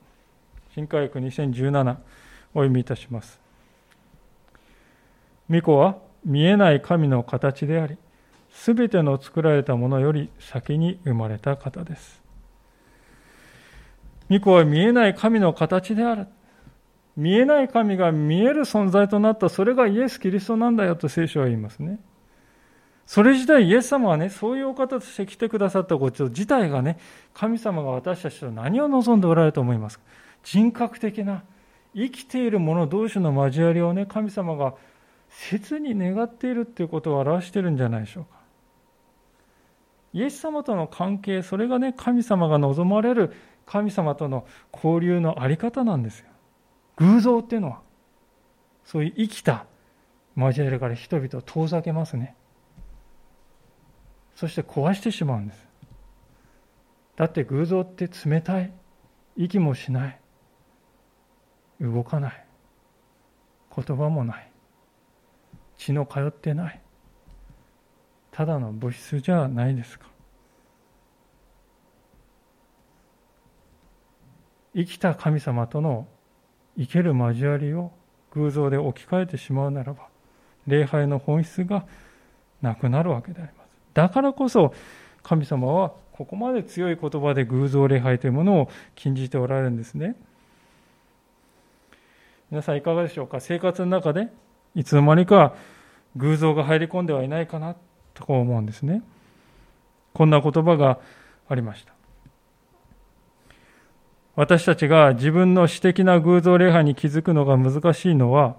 [0.75, 1.97] 新科学2017
[2.55, 3.39] お読みいたします。
[5.49, 7.97] 巫女は見えない神の形であり、
[8.53, 12.21] すべての作られたものより先に生まれた方です。
[14.29, 16.27] 巫女は見えない神の形である。
[17.17, 21.99] 見えない神が見える存在となったそれがイエス・キリストなんだよと聖書は言いますね。
[23.07, 26.97] それ自体イエス様はね、そういうお方として来てくださったこと自体がね、
[27.35, 30.05] 神様が私たちと何を望んでおられると思いますか
[30.45, 31.43] 人格的な
[31.93, 34.75] 生きている者同士の交わりをね、神様が
[35.31, 38.41] 切に願っているということを表してるんじゃないでしょうか。
[40.13, 43.33] イエス様との関係、それがね、神様が望まれる
[43.65, 46.27] 神様との交流のあり方なんですよ。
[46.97, 47.81] 偶像っていうのは、
[48.85, 49.67] そういう生きた
[50.37, 52.35] 交わりから人々を遠ざけますね。
[54.35, 55.69] そして壊してしまうんです。
[57.17, 58.73] だって偶像って冷たい。
[59.37, 60.21] 息もしない。
[61.81, 62.47] 動かない。
[63.77, 64.50] 言葉もない。
[65.81, 66.81] 血の通ってない。
[68.33, 70.07] ただの物質じゃないですか。
[74.75, 76.07] 生きた神様との
[76.77, 77.93] 生ける交わりを
[78.33, 80.07] 偶像で置き換えてしまうならば
[80.67, 81.87] 礼拝の本質が
[82.63, 83.71] なくなるわけであります。
[83.95, 84.75] だからこそ
[85.23, 90.15] 神様はここまで強い言葉で偶像礼拝というものを禁じておられるんですね。
[92.51, 93.41] 皆さんいかがでしょうか？
[93.41, 94.29] 生活の中で
[94.75, 95.55] いつの間にか
[96.17, 97.77] 偶像が入り込んではいないかな
[98.15, 99.03] と思うんですね。
[100.13, 100.99] こんな言葉が
[101.49, 101.93] ありました。
[104.37, 108.57] 私たちが自分の私的な偶像礼拝に気づくのが難しいのは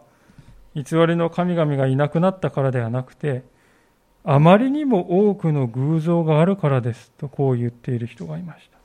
[0.75, 3.43] 偽りの神々がいなくなったからではなくて
[4.23, 8.77] あまりにも多くの偶像があるからですとこう言っている人がいました。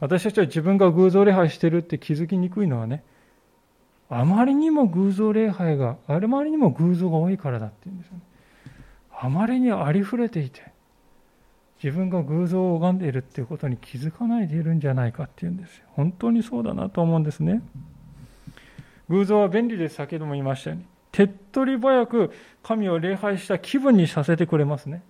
[0.00, 3.04] 私たちは自分が偶像礼拝してるって気づきにくいのはね
[4.14, 8.20] あまりにも偶像礼拝があまりにも偶像が多いからだっていうんですよね
[9.18, 10.62] あまりにありふれていて
[11.82, 17.62] 自分が偶像を拝んでいるっていうことに気づかないでいるんじゃないかっていうんですよ本当にそうだなと思うんですね
[19.08, 25.02] 偶像は便利です先ほども言いましたように手っ取り早く神を礼拝した気分にさせてくれますね。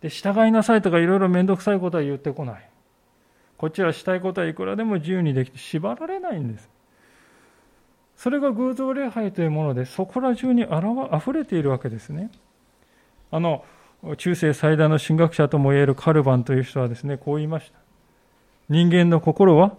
[0.00, 2.68] で、従いなさいとかいろいろめんどくさいことは言ってこない。
[3.58, 6.69] こっちはしたいことはいくらでも自由にできて縛られないんです。
[8.20, 12.30] それが偶像礼拝というもので、そこら中にあふれているわけですね。
[13.30, 13.64] あの、
[14.18, 17.78] 中世最大の神学者ともいえるカルバンという人はですね、こう言いました。
[18.68, 19.74] 人間の心は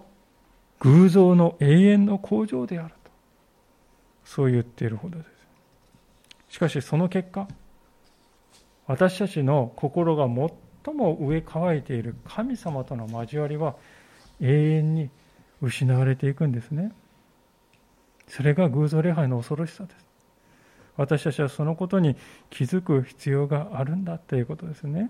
[0.79, 3.11] 偶像の永遠の工場であると。
[4.25, 5.23] そう言っているほどで
[6.49, 6.55] す。
[6.55, 7.47] しかしその結果、
[8.87, 10.25] 私たちの心が
[10.85, 13.75] 最も上乾いている神様との交わりは
[14.39, 15.11] 永遠に
[15.61, 16.91] 失われていくんですね。
[18.27, 20.05] それが偶像礼拝の恐ろしさです。
[20.97, 22.15] 私たちはそのことに
[22.49, 25.09] 気づく必要があるんだということですね。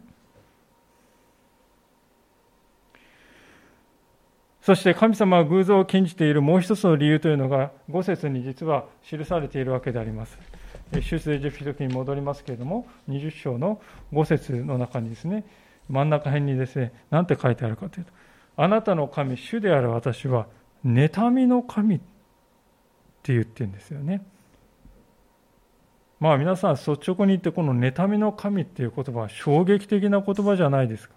[4.62, 10.38] そして神様は偶像を禁じているもう一つの理由というのが、5節に実は記されているわけであります。
[10.92, 13.82] 出エジプト記に戻りますけれども、20章の
[14.14, 15.46] 5節の中にですね、
[15.90, 18.12] 真ん中辺にですね、何て書いてあるかというと、
[18.58, 20.48] あなたの神、主である私は、
[20.86, 22.00] 妬みの神
[23.22, 24.26] って言ってるんですよね。
[26.20, 31.16] まあ皆さん率直に言ってこの妬みの神っていう言葉は衝撃的な言葉じゃないですか。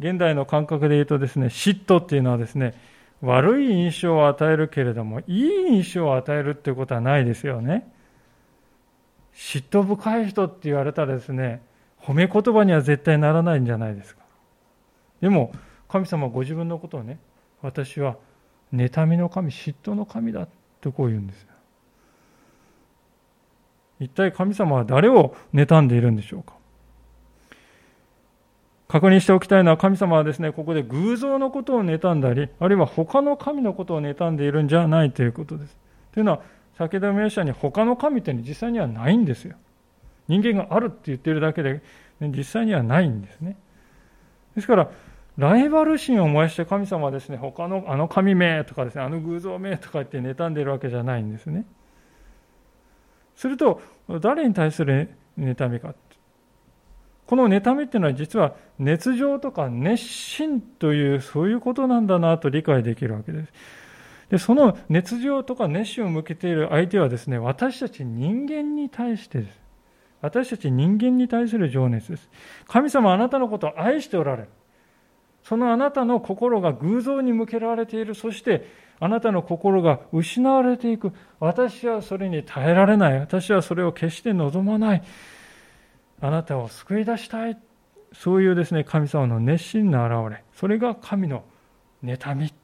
[0.00, 2.74] 現代の感覚で言うとですね、嫉妬っていうのはですね、
[3.20, 7.90] 悪い印象を与えるけれども、いい印象を与えるっていうことはないですよね。
[9.34, 11.62] 嫉妬深い人って言われたらですね、
[12.00, 14.22] 褒め言葉には絶対ならないんじゃないですか。
[15.20, 15.52] でも、
[15.88, 17.18] 神様ご自分のことをね、
[17.62, 18.16] 私は
[18.72, 20.46] 妬みの神、嫉妬の神だ
[20.84, 21.48] とこう言うんですよ。
[24.00, 26.54] 一体神様は誰を妬んでいるんでしょうか？
[28.86, 35.76] 確認しておきたいのは神様はですね、ここで偶像のことを妬んだり、あるいは他の神のことを妬んでいるんじゃないということです。
[36.12, 36.42] というのは、
[36.76, 39.56] 先ほど名者に他の神というのは実際にはないんですよ。
[40.28, 41.82] 人間があるって言ってるだけで、
[42.20, 43.56] 実際にはないんですね。
[44.54, 44.90] ですから、
[45.36, 51.66] ライバル心を燃やして神様はですね、他のあの神名とかですね、あの偶像名とか言って妬んでいるわけじゃないんですね。
[53.34, 53.80] すると、
[54.20, 55.94] 誰に対する妬みか。
[57.26, 63.52] この妬みっていうのは実は熱情とか熱心というそういうことなんだなと理解できるわけです。
[64.30, 69.58] でその熱情とか熱心を向けている相手はですね私たち人間に対してです。
[70.20, 72.28] 私たち人間に対する情熱です。
[72.66, 74.48] 神様あなたのことを愛しておられる。
[75.44, 78.14] そのあなたの心が偶像に向けられている。
[78.16, 78.66] そして
[78.98, 81.12] あなたの心が失われていく。
[81.38, 83.20] 私はそれに耐えられない。
[83.20, 85.02] 私はそれを決して望まない。
[86.20, 87.58] あなたを救い出したい
[88.14, 91.44] そういうですね神様の熱心な現れそれが神の
[92.02, 92.54] 妬み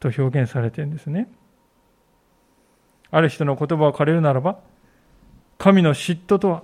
[0.00, 1.30] と表現されているんですね
[3.10, 4.58] ある人の言葉を借りるならば
[5.58, 6.62] 神の嫉妬とは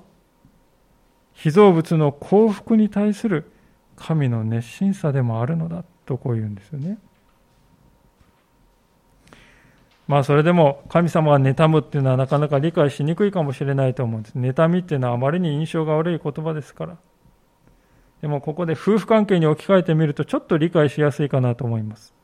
[1.32, 3.50] 被造物の幸福に対する
[3.96, 6.98] 神の熱心さでもあるのだとこう言うんですよね。
[10.06, 14.38] まあそれでも神様が妬むっていうのはなかなか理解しにくいかもしれないと思うんです。
[14.38, 16.96] 妬みっていうのはあまりに印象が悪い言葉ですから。
[18.20, 22.14] でもここで夫婦関係に置き換えてみるとちょっと理解しやすいかなと思います。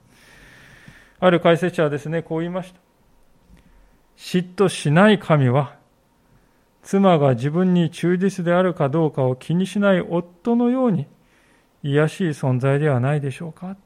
[1.20, 2.80] ある解説者はですね、こう言いました。
[4.16, 5.76] 嫉妬しない神は、
[6.82, 11.06] 妻が自分に忠実であるかどうかを気にしない夫のように、
[11.82, 13.76] 癒しい存在ではないでしょうか？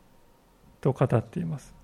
[0.81, 1.75] と語っています。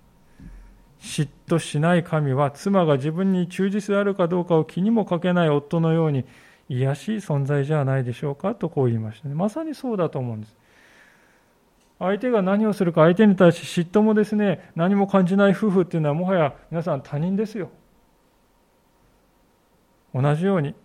[0.99, 6.25] 嫉妬しない神は妻が自分に忠実であるかどうかを気にもかけない夫のように
[6.69, 8.55] 癒しい存在じゃないでしょうか？
[8.55, 9.35] とこう言いましたね。
[9.35, 10.55] まさにそうだと思うんです。
[11.99, 17.69] 相手が何をするか相手に対して嫉妬もですね何も感じない夫婦っていうのはもはや皆さん他人ですよ
[20.13, 20.75] 同じように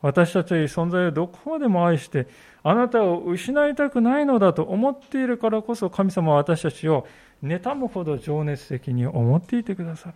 [0.00, 2.28] 私たちは存在をどこまでも愛して
[2.62, 7.06] あなたを失いたくないのだと思っているからこそ神様は私たちを
[7.42, 10.14] 妬むほど情熱的に思っていてくださる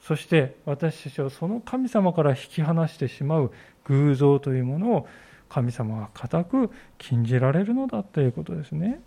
[0.00, 3.52] そして私たちをその神様から引き離してしまう
[3.84, 5.08] 偶像というものを
[5.48, 9.00] 神様は固く禁じられるのだということですね。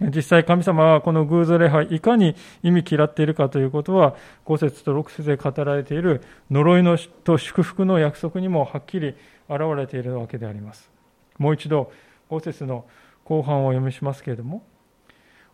[0.00, 9.14] 実際神様はこの偶像礼拝いかに意味嫌っているかということは5節と6節で語られている呪いのと祝福の約束にもはっきり
[9.48, 10.90] 現れているわけであります。
[11.38, 11.92] もう一度
[12.30, 12.84] 5節の
[13.24, 14.62] 後半を読みしますけれども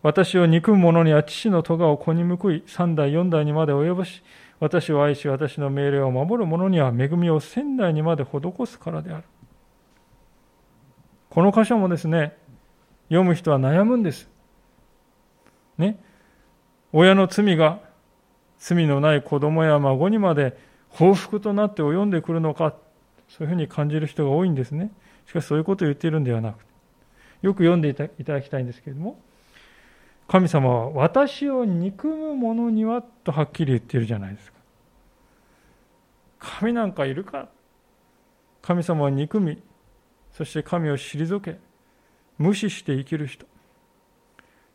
[0.01, 4.23] 私を憎む者には父の咎を子に報い三代四代にまで及ぼし
[4.59, 9.23] 私を愛し私の命令を守る者には恵みを仙台にまで施すからである
[11.29, 12.35] この箇所もですね
[13.09, 14.29] 読む人は悩むんです
[15.77, 16.03] ね。
[16.93, 17.79] 親の罪が
[18.59, 20.57] 罪のない子供や孫にまで
[20.89, 22.73] 報復となって及んでくるのか
[23.29, 24.91] そういうふうに感じる人が多いんですね。
[25.27, 26.67] しかしそういうことを言っているんではなくて。
[27.41, 29.19] よく読んでいただきたいんですけれども。
[30.27, 34.57] 神様は私を憎む者にはとはっきり言っているじゃないですか。
[36.39, 37.47] 神なんかいるか。
[38.61, 39.61] 神様は憎み、
[40.33, 41.59] そして神を退け、
[42.37, 43.45] 無視して生きる人。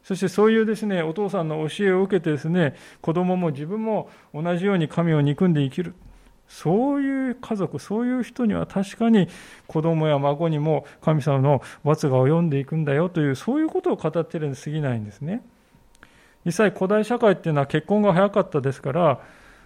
[0.03, 5.95] そしてそういうですね、お父さんの教えを受けてですね、子供も自分も同じように神を憎んで生きる。
[6.49, 9.29] そういう家族、そういう人には確かに
[9.67, 15.43] 子供や孫にも神様の罰が及んでいくんだよという、そういうことを語ってるに過ぎないんですね。
[16.45, 19.21] 実際古代社会っていうのは結婚が早かったですから、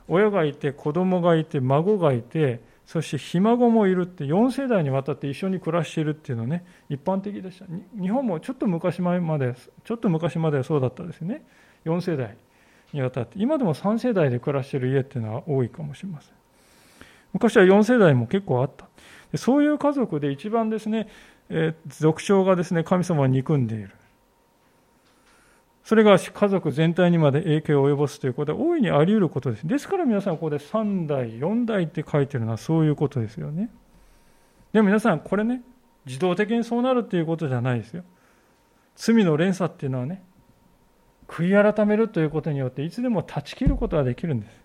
[0.08, 7.66] 親がいて、子供がいて、孫がいて、そしてひ孫もいるって4世代にわたって一緒に暮らしているっていうのはね、一般的でした。
[8.00, 11.44] 日本もちょっと昔まで、ちょっと昔まではそうだったですね。
[11.84, 12.36] 4世代
[12.92, 13.40] にわたって。
[13.40, 16.34] 今でも3世代で暮らしている家っていうのは多いかもしれません。
[17.32, 18.86] 昔は4世代も結構あった。
[19.36, 21.08] そういう家族で一番ですね、
[21.48, 23.90] えー、族長がですね、神様を憎んでいる。
[25.86, 29.68] それが家族全体にまで影響を及ぼすということは大いにあり得ることです。
[29.68, 33.70] ですから皆さんここで3代、4代って書いてるのはそういうことですよね。
[34.72, 35.62] でも皆さんこれね、
[36.04, 38.02] 自動的にそうなるっていうことじゃないですよ。
[38.96, 40.24] 罪の連鎖っていうのはね、
[41.28, 44.60] 悔い改めるということによっていつでも断ち切ることができるんです。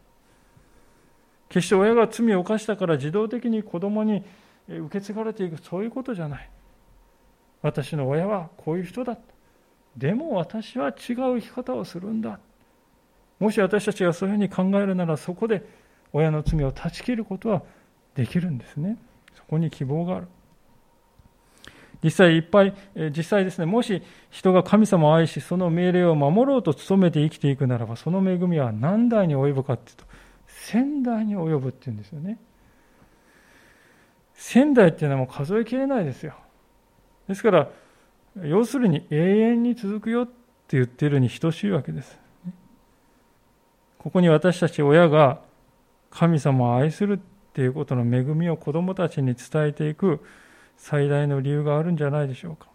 [1.50, 4.24] 決して親が罪を犯したから自動的に子供に
[4.68, 6.50] 受け継がれていくそういうことじゃない。
[7.62, 9.31] 私の親はこういう人だった。
[9.98, 10.94] でも私は違う
[11.40, 12.40] 生き方をするんだ。
[13.40, 15.64] もし私たちがそういうふうに考えるならそこで
[16.14, 17.64] 親の罪を断ち切ることは
[18.16, 18.98] できるんですね。
[19.34, 20.28] そこに希望がある。
[22.04, 22.74] 実際いっぱい、
[23.16, 30.06] 実際ですね、もし人が神様を愛し、その命令を守ろうと努めて生きていくならば、その恵みは何代に及ぶかっていうと、
[30.68, 32.40] 千代に及ぶっていうんですよね。
[34.34, 36.34] 千代っていうのはもう数えきれないですよ。
[37.28, 37.70] ですから、
[38.44, 42.18] 要するに永遠に続くよって言ってるに等しいわけです。
[43.98, 45.42] ここに私たち親が
[46.10, 47.20] 神様を愛するっ
[47.54, 50.22] ていうことの恵みを子供たちに伝えていく
[50.78, 52.68] 最大の理由があるんじゃないでしょうか。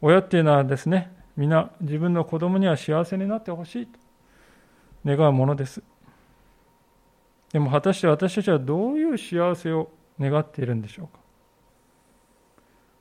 [0.00, 3.98] 親っていうのはですね、皆自分の子供には幸せになってほしいと
[5.04, 5.82] 願うものです。
[7.52, 11.18] でも果たして私たちはどういう幸せを願っているんでしょうか。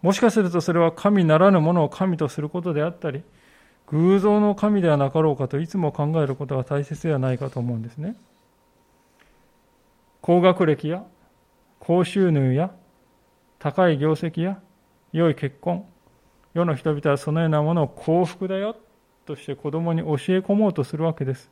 [0.02, 3.24] もしかするとそれは神ならぬものを神とすることであったり、
[3.88, 8.16] 偶像の神ではなかろうかといつも考えることが大切ではないかと思うんですね。
[10.22, 11.04] 高学歴や
[11.80, 12.72] 高収入や
[13.60, 14.60] 高い業績や
[15.14, 15.86] 良い結婚、
[16.54, 18.76] 世の人々はそのようなものを幸福だよ
[19.26, 21.50] として子供に教え込もうとするわけです。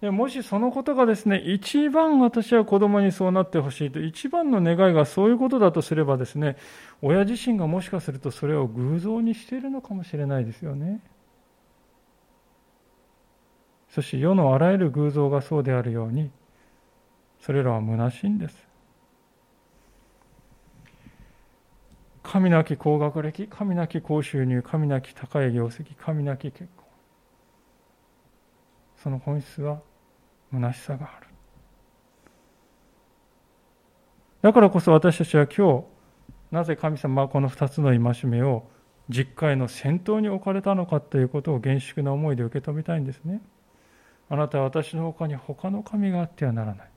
[0.00, 6.56] でもしそのことがですね、一番私は子供にそうなってほしいと、一番の願いがそういうことだとすればですね、
[7.02, 11.00] 親自身がもしかするとそれを偶像にしているのかもしれないですよね。
[13.90, 16.30] そして世のあらゆる偶像がそうであるように、
[17.40, 18.68] それらは虚しいんです。
[22.22, 26.84] 神なき高学歴、神なき高収入、神なき高い業績、神なき結婚。
[29.02, 29.80] その本質は
[30.52, 31.28] 虚しさがある。
[34.40, 35.84] だからこそ私たちは今日、
[36.50, 38.68] なぜ神様はこの2つの戒めを
[39.08, 43.42] 実会の先頭に置かれたのかということを厳粛な思いで受け止めたいんですね。
[44.30, 46.90] あなたは私の他に他の神があってはならない。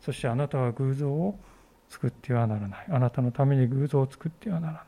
[0.00, 1.38] そしてあなたは偶像を
[1.88, 2.86] 作ってはならない。
[2.90, 4.84] あなたのために偶像を作ってはならない。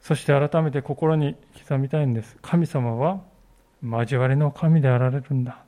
[0.00, 2.36] そして改めて心に刻みたいんです。
[2.42, 3.22] 神様は
[3.82, 5.58] 交わりの神であられるんだ。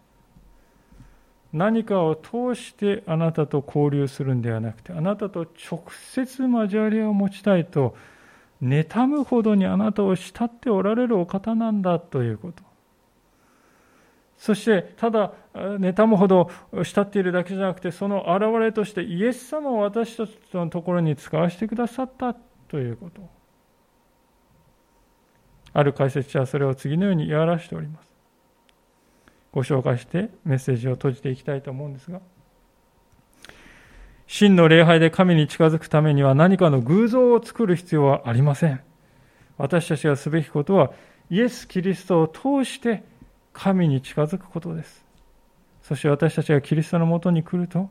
[1.52, 7.96] 何かを通してあなたと交流するんではなくて、あなたと直接交わりを持ちたいと、
[8.62, 12.62] 妬むほどにあなたを慕っておられるお方なんだということ。
[14.36, 22.34] そして、ただ、妬むほど慕っているだけじゃなくて、その現れとしてイエス様を私たちのところに使わせてくださった
[22.68, 23.33] ということ。
[25.74, 28.08] ある解説者はそれを次のように言い表しております。
[29.52, 32.20] ご紹介してメッセージを閉じていきたいと思うんですが、
[34.26, 38.80] 真の礼拝で神に近づくためには何かの偶像を作る必要はありません。
[39.58, 40.92] 私たちがすべきことは、
[41.30, 43.02] イエス・キリストを通して
[43.52, 45.04] 神に近づくことです。
[45.82, 47.90] そして私たちがキリストのもとに来ると、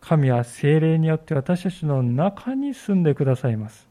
[0.00, 3.88] 神は精霊によって私たちの中に住んでくださいます。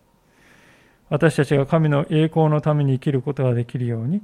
[1.10, 4.22] 私たちが神の栄光のために生きることができるように、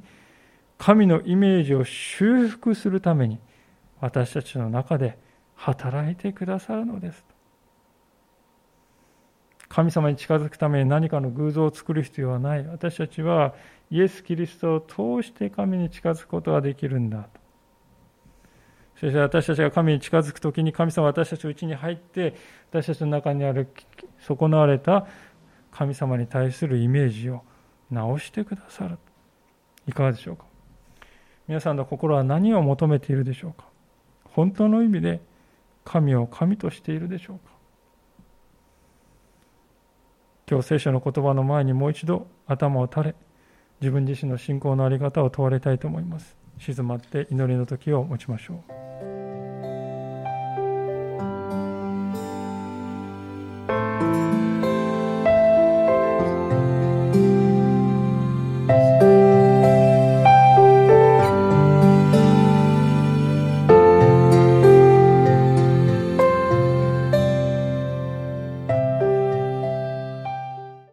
[0.78, 3.40] 神のイメージを修復するために
[4.00, 5.18] 私たちの中で
[5.56, 7.24] 働いてくださるのです。
[9.70, 12.66] 神様に近づくために何かの偶像を作る必要はない。
[12.66, 13.54] 私たちは
[13.90, 17.42] イエス・キリストを通して神に近づくことができるんだと。
[19.00, 22.36] そして私たちが神に近づくときに神様は私たちのうちに入って
[22.70, 23.68] 私たちの中にある
[24.20, 25.08] 損なわれた
[25.72, 27.44] 神様に対するイメージを
[27.90, 28.98] 直してくださる。
[29.88, 30.46] いかがでしょうか？
[31.48, 33.66] 皆さんの心は何を求めているでしょうか？
[34.26, 35.22] 本当の意味で
[35.84, 37.52] 神を神としているでしょうか？
[40.50, 43.16] 今日聖書の言葉の前にもう一度頭を垂れ
[43.80, 46.36] 自分自身の信仰の在り方を問われたいと思います。
[46.60, 48.64] 静まって祈りの時を持ちましょ
[49.18, 49.21] う。